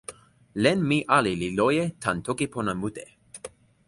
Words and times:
len 0.63 0.77
mi 0.89 0.97
ali 1.17 1.33
li 1.41 1.49
loje 1.59 1.85
tan 2.03 2.17
toki 2.25 2.45
pona 2.53 2.73
mute. 2.81 3.05